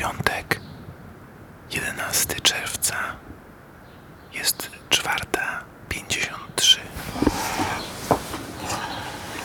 piątek, 0.00 0.60
11 1.70 2.34
czerwca. 2.42 2.96
Jest 4.32 4.70
czwarta, 4.88 5.64
53. 5.88 6.80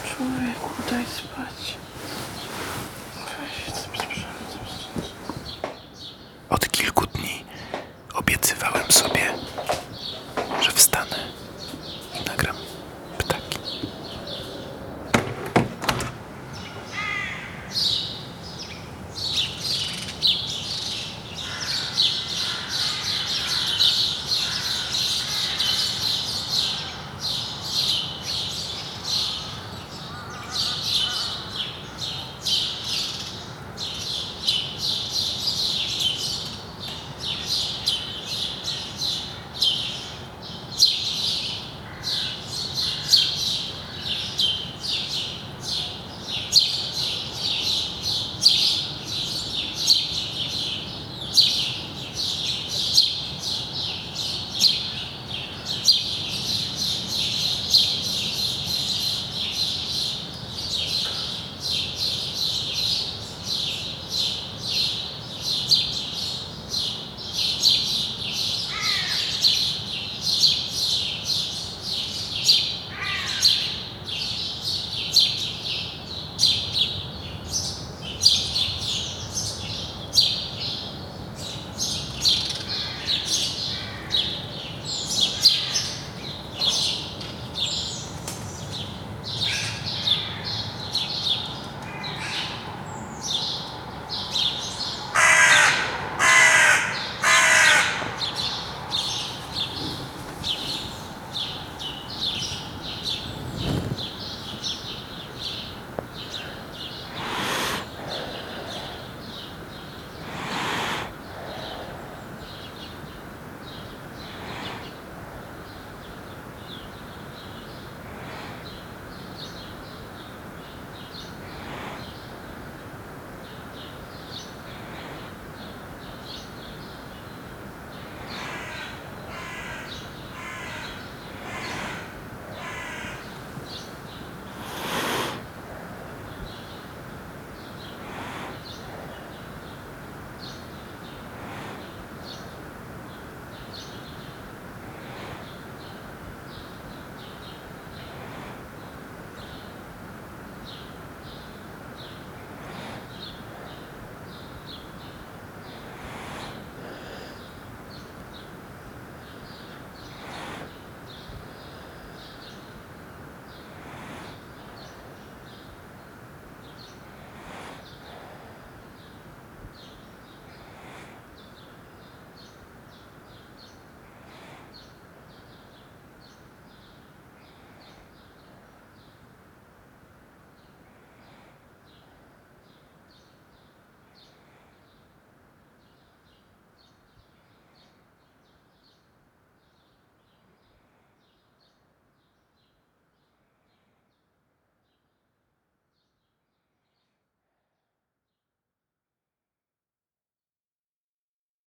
Człowieku, 0.03 0.69
daj 0.91 1.05
spać. 1.05 1.84